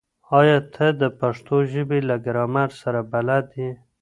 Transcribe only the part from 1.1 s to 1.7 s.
پښتو